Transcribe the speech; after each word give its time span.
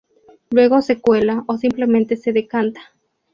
Luego 0.49 0.81
se 0.81 0.99
cuela 0.99 1.43
o 1.45 1.57
simplemente 1.57 2.17
se 2.17 2.33
decanta. 2.33 2.81